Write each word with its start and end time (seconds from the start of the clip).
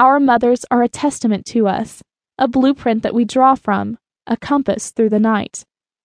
Our 0.00 0.18
mothers 0.18 0.64
are 0.70 0.82
a 0.82 0.88
testament 0.88 1.44
to 1.48 1.68
us, 1.68 2.02
a 2.38 2.48
blueprint 2.48 3.02
that 3.02 3.12
we 3.12 3.26
draw 3.26 3.54
from, 3.54 3.98
a 4.26 4.34
compass 4.34 4.92
through 4.92 5.10
the 5.10 5.20
night, 5.20 5.62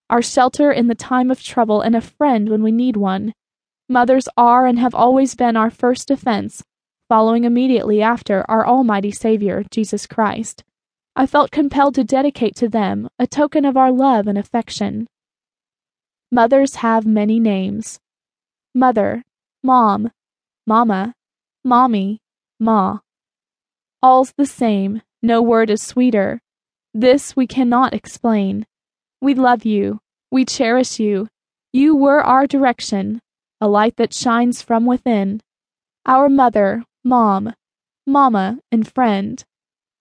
our 0.10 0.22
shelter 0.22 0.70
in 0.70 0.88
the 0.88 0.96
time 0.96 1.32
of 1.32 1.42
trouble, 1.42 1.80
and 1.80 1.96
a 1.96 2.02
friend 2.02 2.50
when 2.50 2.62
we 2.62 2.74
need 2.74 2.98
one. 2.98 3.32
Mothers 3.88 4.28
are 4.36 4.66
and 4.66 4.80
have 4.80 4.94
always 4.94 5.34
been 5.34 5.56
our 5.56 5.70
first 5.70 6.10
defense, 6.10 6.62
following 7.08 7.46
immediately 7.46 8.02
after 8.02 8.44
our 8.52 8.68
Almighty 8.68 9.12
Savior, 9.12 9.64
Jesus 9.72 10.08
Christ. 10.08 10.66
I 11.16 11.26
felt 11.26 11.52
compelled 11.52 11.96
to 11.96 12.04
dedicate 12.04 12.58
to 12.58 12.68
them 12.68 13.08
a 13.18 13.26
token 13.26 13.64
of 13.64 13.78
our 13.78 13.94
love 13.94 14.28
and 14.28 14.38
affection. 14.38 15.08
Mothers 16.34 16.76
have 16.76 17.06
many 17.06 17.40
names 17.40 17.98
Mother, 18.74 19.24
Mom, 19.64 20.12
Mama, 20.68 21.14
Mommy, 21.64 22.20
Ma. 22.60 23.00
All's 24.06 24.34
the 24.38 24.46
same, 24.46 25.02
no 25.24 25.42
word 25.42 25.72
is 25.72 25.82
sweeter. 25.82 26.40
This 26.94 27.36
we 27.36 27.48
cannot 27.48 27.96
explain. 27.96 28.68
We 29.20 29.34
love 29.34 29.66
you, 29.66 30.00
we 30.30 30.46
cherish 30.46 31.00
you. 31.00 31.28
You 31.74 31.96
were 31.96 32.22
our 32.22 32.46
direction, 32.46 33.20
a 33.60 33.68
light 33.68 33.96
that 33.96 34.14
shines 34.14 34.62
from 34.62 34.86
within. 34.86 35.42
Our 36.06 36.30
mother, 36.30 36.84
mom, 37.04 37.56
mama, 38.06 38.60
and 38.72 38.88
friend. 38.88 39.44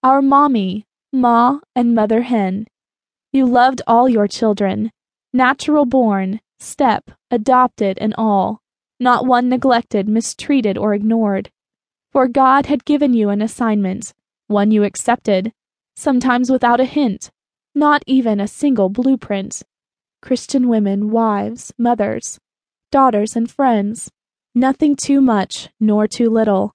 Our 0.02 0.20
mommy, 0.20 0.84
ma, 1.10 1.60
and 1.74 1.94
mother 1.94 2.20
hen. 2.20 2.66
You 3.32 3.46
loved 3.46 3.80
all 3.86 4.06
your 4.06 4.28
children, 4.28 4.90
natural 5.32 5.86
born, 5.86 6.42
step, 6.58 7.10
adopted, 7.30 7.96
and 8.02 8.14
all, 8.18 8.60
not 9.00 9.24
one 9.24 9.48
neglected, 9.48 10.06
mistreated, 10.10 10.76
or 10.76 10.92
ignored 10.92 11.50
for 12.14 12.28
God 12.28 12.66
had 12.66 12.84
given 12.84 13.12
you 13.12 13.30
an 13.30 13.42
assignment, 13.42 14.12
one 14.46 14.70
you 14.70 14.84
accepted, 14.84 15.52
sometimes 15.96 16.48
without 16.48 16.78
a 16.78 16.84
hint, 16.84 17.28
not 17.74 18.04
even 18.06 18.38
a 18.38 18.46
single 18.46 18.88
blueprint. 18.88 19.64
Christian 20.22 20.68
women, 20.68 21.10
wives, 21.10 21.72
mothers, 21.76 22.38
daughters, 22.92 23.34
and 23.34 23.50
friends, 23.50 24.12
nothing 24.54 24.94
too 24.94 25.20
much 25.20 25.70
nor 25.80 26.06
too 26.06 26.30
little. 26.30 26.72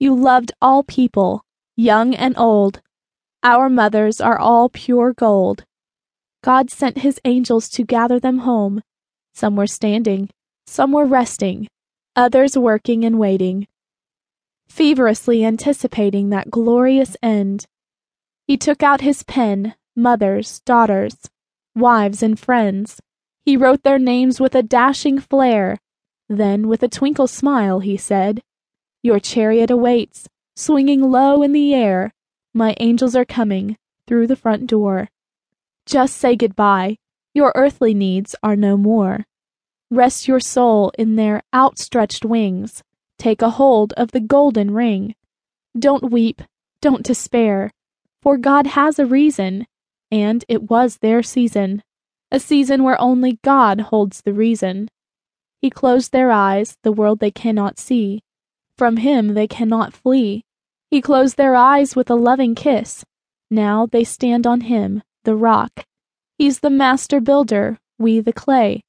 You 0.00 0.12
loved 0.12 0.50
all 0.60 0.82
people, 0.82 1.44
young 1.76 2.12
and 2.12 2.36
old. 2.36 2.80
Our 3.44 3.70
mothers 3.70 4.20
are 4.20 4.40
all 4.40 4.68
pure 4.68 5.12
gold. 5.12 5.64
God 6.42 6.68
sent 6.68 6.98
his 6.98 7.20
angels 7.24 7.68
to 7.70 7.84
gather 7.84 8.18
them 8.18 8.38
home. 8.38 8.82
Some 9.34 9.54
were 9.54 9.68
standing, 9.68 10.30
some 10.66 10.90
were 10.90 11.06
resting, 11.06 11.68
others 12.16 12.58
working 12.58 13.04
and 13.04 13.20
waiting 13.20 13.68
feverishly 14.70 15.44
anticipating 15.44 16.30
that 16.30 16.50
glorious 16.50 17.16
end. 17.22 17.66
He 18.46 18.56
took 18.56 18.82
out 18.82 19.00
his 19.00 19.24
pen, 19.24 19.74
mothers, 19.96 20.60
daughters, 20.60 21.16
wives, 21.74 22.22
and 22.22 22.38
friends. 22.38 23.00
He 23.44 23.56
wrote 23.56 23.82
their 23.82 23.98
names 23.98 24.40
with 24.40 24.54
a 24.54 24.62
dashing 24.62 25.18
flair. 25.18 25.78
Then, 26.28 26.68
with 26.68 26.82
a 26.82 26.88
twinkle 26.88 27.26
smile, 27.26 27.80
he 27.80 27.96
said, 27.96 28.42
Your 29.02 29.18
chariot 29.18 29.70
awaits, 29.70 30.28
swinging 30.54 31.10
low 31.10 31.42
in 31.42 31.52
the 31.52 31.74
air. 31.74 32.14
My 32.54 32.74
angels 32.78 33.16
are 33.16 33.24
coming 33.24 33.76
through 34.06 34.28
the 34.28 34.36
front 34.36 34.68
door. 34.68 35.08
Just 35.84 36.16
say 36.16 36.36
goodbye. 36.36 36.96
Your 37.34 37.52
earthly 37.56 37.94
needs 37.94 38.36
are 38.42 38.56
no 38.56 38.76
more. 38.76 39.26
Rest 39.90 40.28
your 40.28 40.40
soul 40.40 40.92
in 40.96 41.16
their 41.16 41.42
outstretched 41.52 42.24
wings. 42.24 42.84
Take 43.20 43.42
a 43.42 43.50
hold 43.50 43.92
of 43.98 44.12
the 44.12 44.20
golden 44.20 44.70
ring. 44.70 45.14
Don't 45.78 46.10
weep, 46.10 46.40
don't 46.80 47.04
despair, 47.04 47.70
for 48.22 48.38
God 48.38 48.68
has 48.68 48.98
a 48.98 49.04
reason, 49.04 49.66
and 50.10 50.42
it 50.48 50.70
was 50.70 50.96
their 50.96 51.22
season, 51.22 51.82
a 52.32 52.40
season 52.40 52.82
where 52.82 52.98
only 52.98 53.38
God 53.44 53.82
holds 53.92 54.22
the 54.22 54.32
reason. 54.32 54.88
He 55.60 55.68
closed 55.68 56.12
their 56.12 56.30
eyes, 56.30 56.78
the 56.82 56.92
world 56.92 57.18
they 57.20 57.30
cannot 57.30 57.78
see. 57.78 58.22
From 58.78 58.96
him 58.96 59.34
they 59.34 59.46
cannot 59.46 59.92
flee. 59.92 60.42
He 60.90 61.02
closed 61.02 61.36
their 61.36 61.54
eyes 61.54 61.94
with 61.94 62.08
a 62.08 62.14
loving 62.14 62.54
kiss. 62.54 63.04
Now 63.50 63.84
they 63.84 64.02
stand 64.02 64.46
on 64.46 64.62
him, 64.62 65.02
the 65.24 65.36
rock. 65.36 65.84
He's 66.38 66.60
the 66.60 66.70
master 66.70 67.20
builder, 67.20 67.76
we 67.98 68.20
the 68.20 68.32
clay. 68.32 68.80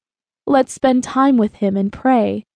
Let's 0.46 0.72
spend 0.72 1.04
time 1.04 1.36
with 1.36 1.56
him 1.56 1.76
and 1.76 1.92
pray. 1.92 2.46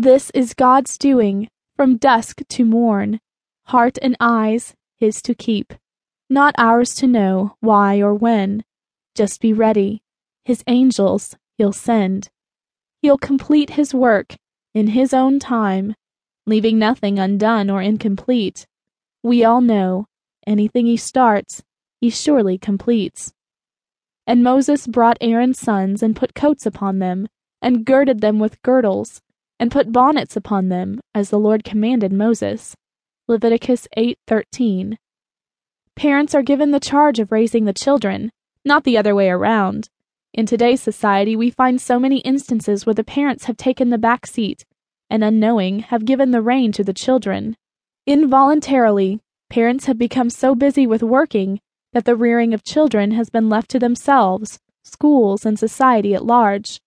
This 0.00 0.30
is 0.30 0.54
God's 0.54 0.96
doing, 0.96 1.48
from 1.74 1.96
dusk 1.96 2.42
to 2.50 2.64
morn, 2.64 3.18
heart 3.64 3.98
and 4.00 4.16
eyes 4.20 4.76
His 4.96 5.20
to 5.22 5.34
keep, 5.34 5.74
not 6.30 6.54
ours 6.56 6.94
to 6.98 7.08
know 7.08 7.56
why 7.58 8.00
or 8.00 8.14
when. 8.14 8.62
Just 9.16 9.40
be 9.40 9.52
ready, 9.52 10.04
His 10.44 10.62
angels 10.68 11.36
He'll 11.56 11.72
send. 11.72 12.28
He'll 13.02 13.18
complete 13.18 13.70
His 13.70 13.92
work 13.92 14.36
in 14.72 14.86
His 14.86 15.12
own 15.12 15.40
time, 15.40 15.96
leaving 16.46 16.78
nothing 16.78 17.18
undone 17.18 17.68
or 17.68 17.82
incomplete. 17.82 18.68
We 19.24 19.42
all 19.42 19.60
know 19.60 20.06
anything 20.46 20.86
He 20.86 20.96
starts, 20.96 21.64
He 22.00 22.08
surely 22.08 22.56
completes. 22.56 23.32
And 24.28 24.44
Moses 24.44 24.86
brought 24.86 25.18
Aaron's 25.20 25.58
sons 25.58 26.04
and 26.04 26.14
put 26.14 26.36
coats 26.36 26.66
upon 26.66 27.00
them, 27.00 27.26
and 27.60 27.84
girded 27.84 28.20
them 28.20 28.38
with 28.38 28.62
girdles 28.62 29.22
and 29.58 29.70
put 29.70 29.92
bonnets 29.92 30.36
upon 30.36 30.68
them, 30.68 31.00
as 31.14 31.30
the 31.30 31.38
Lord 31.38 31.64
commanded 31.64 32.12
Moses. 32.12 32.74
Leviticus 33.26 33.88
8:13. 33.96 34.96
Parents 35.96 36.34
are 36.34 36.42
given 36.42 36.70
the 36.70 36.80
charge 36.80 37.18
of 37.18 37.32
raising 37.32 37.64
the 37.64 37.72
children, 37.72 38.30
not 38.64 38.84
the 38.84 38.96
other 38.96 39.14
way 39.14 39.28
around. 39.28 39.88
In 40.32 40.46
today's 40.46 40.80
society, 40.80 41.34
we 41.34 41.50
find 41.50 41.80
so 41.80 41.98
many 41.98 42.18
instances 42.18 42.86
where 42.86 42.94
the 42.94 43.04
parents 43.04 43.44
have 43.44 43.56
taken 43.56 43.90
the 43.90 43.98
back 43.98 44.26
seat 44.26 44.64
and 45.10 45.24
unknowing 45.24 45.80
have 45.80 46.04
given 46.04 46.30
the 46.30 46.42
rein 46.42 46.70
to 46.72 46.84
the 46.84 46.92
children. 46.92 47.56
Involuntarily, 48.06 49.20
parents 49.50 49.86
have 49.86 49.98
become 49.98 50.30
so 50.30 50.54
busy 50.54 50.86
with 50.86 51.02
working 51.02 51.60
that 51.92 52.04
the 52.04 52.14
rearing 52.14 52.54
of 52.54 52.62
children 52.62 53.12
has 53.12 53.30
been 53.30 53.48
left 53.48 53.70
to 53.70 53.78
themselves, 53.78 54.58
schools, 54.84 55.44
and 55.44 55.58
society 55.58 56.14
at 56.14 56.24
large. 56.24 56.80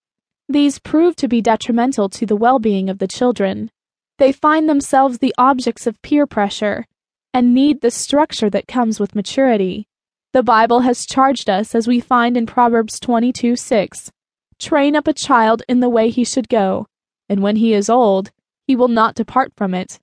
These 0.51 0.79
prove 0.79 1.15
to 1.15 1.29
be 1.29 1.39
detrimental 1.39 2.09
to 2.09 2.25
the 2.25 2.35
well 2.35 2.59
being 2.59 2.89
of 2.89 2.97
the 2.97 3.07
children. 3.07 3.71
They 4.17 4.33
find 4.33 4.67
themselves 4.67 5.19
the 5.19 5.33
objects 5.37 5.87
of 5.87 6.01
peer 6.01 6.27
pressure 6.27 6.85
and 7.33 7.53
need 7.53 7.79
the 7.79 7.89
structure 7.89 8.49
that 8.49 8.67
comes 8.67 8.99
with 8.99 9.15
maturity. 9.15 9.87
The 10.33 10.43
Bible 10.43 10.81
has 10.81 11.05
charged 11.05 11.49
us, 11.49 11.73
as 11.73 11.87
we 11.87 12.01
find 12.01 12.35
in 12.35 12.45
Proverbs 12.45 12.99
22 12.99 13.55
6, 13.55 14.11
Train 14.59 14.93
up 14.93 15.07
a 15.07 15.13
child 15.13 15.63
in 15.69 15.79
the 15.79 15.87
way 15.87 16.09
he 16.09 16.25
should 16.25 16.49
go, 16.49 16.85
and 17.29 17.41
when 17.41 17.55
he 17.55 17.73
is 17.73 17.89
old, 17.89 18.31
he 18.67 18.75
will 18.75 18.89
not 18.89 19.15
depart 19.15 19.53
from 19.55 19.73
it. 19.73 20.01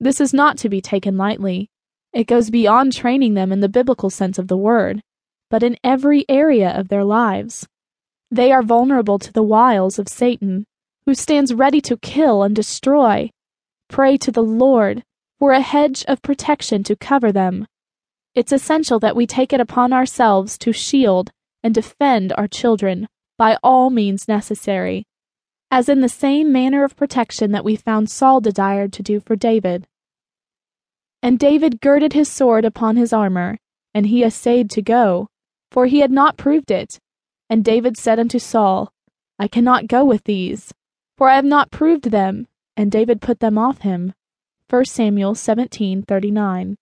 This 0.00 0.18
is 0.18 0.32
not 0.32 0.56
to 0.58 0.70
be 0.70 0.80
taken 0.80 1.18
lightly. 1.18 1.68
It 2.14 2.26
goes 2.26 2.48
beyond 2.48 2.94
training 2.94 3.34
them 3.34 3.52
in 3.52 3.60
the 3.60 3.68
biblical 3.68 4.08
sense 4.08 4.38
of 4.38 4.48
the 4.48 4.56
word, 4.56 5.02
but 5.50 5.62
in 5.62 5.76
every 5.84 6.24
area 6.26 6.70
of 6.70 6.88
their 6.88 7.04
lives. 7.04 7.68
They 8.30 8.52
are 8.52 8.62
vulnerable 8.62 9.18
to 9.18 9.32
the 9.32 9.42
wiles 9.42 9.98
of 9.98 10.08
Satan, 10.08 10.64
who 11.04 11.14
stands 11.14 11.52
ready 11.52 11.80
to 11.80 11.96
kill 11.96 12.42
and 12.42 12.54
destroy. 12.54 13.30
Pray 13.88 14.16
to 14.18 14.30
the 14.30 14.42
Lord 14.42 15.02
for 15.38 15.52
a 15.52 15.60
hedge 15.60 16.04
of 16.06 16.22
protection 16.22 16.84
to 16.84 16.94
cover 16.94 17.32
them. 17.32 17.66
It's 18.34 18.52
essential 18.52 19.00
that 19.00 19.16
we 19.16 19.26
take 19.26 19.52
it 19.52 19.60
upon 19.60 19.92
ourselves 19.92 20.56
to 20.58 20.72
shield 20.72 21.32
and 21.64 21.74
defend 21.74 22.32
our 22.34 22.46
children 22.46 23.08
by 23.36 23.58
all 23.62 23.90
means 23.90 24.28
necessary, 24.28 25.04
as 25.70 25.88
in 25.88 26.00
the 26.00 26.08
same 26.08 26.52
manner 26.52 26.84
of 26.84 26.94
protection 26.94 27.50
that 27.52 27.64
we 27.64 27.74
found 27.74 28.10
Saul 28.10 28.40
desired 28.40 28.92
to 28.92 29.02
do 29.02 29.18
for 29.18 29.34
David. 29.34 29.88
And 31.22 31.38
David 31.38 31.80
girded 31.80 32.12
his 32.12 32.28
sword 32.28 32.64
upon 32.64 32.96
his 32.96 33.12
armor, 33.12 33.58
and 33.92 34.06
he 34.06 34.22
essayed 34.22 34.70
to 34.70 34.82
go, 34.82 35.26
for 35.72 35.86
he 35.86 35.98
had 35.98 36.12
not 36.12 36.36
proved 36.36 36.70
it, 36.70 36.98
and 37.50 37.64
David 37.64 37.98
said 37.98 38.18
unto 38.18 38.38
Saul, 38.38 38.92
I 39.38 39.48
cannot 39.48 39.88
go 39.88 40.04
with 40.04 40.24
these, 40.24 40.72
for 41.18 41.28
I 41.28 41.34
have 41.34 41.44
not 41.44 41.70
proved 41.70 42.10
them. 42.10 42.46
And 42.76 42.90
David 42.90 43.20
put 43.20 43.40
them 43.40 43.58
off 43.58 43.80
him. 43.80 44.14
1 44.70 44.84
Samuel 44.86 45.34
17:39. 45.34 46.76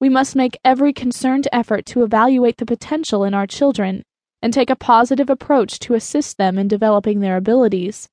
We 0.00 0.08
must 0.08 0.36
make 0.36 0.58
every 0.64 0.92
concerned 0.92 1.48
effort 1.52 1.84
to 1.86 2.02
evaluate 2.02 2.56
the 2.56 2.64
potential 2.64 3.24
in 3.24 3.34
our 3.34 3.46
children 3.46 4.02
and 4.40 4.52
take 4.54 4.70
a 4.70 4.76
positive 4.76 5.28
approach 5.28 5.78
to 5.80 5.94
assist 5.94 6.38
them 6.38 6.56
in 6.56 6.68
developing 6.68 7.20
their 7.20 7.36
abilities. 7.36 8.08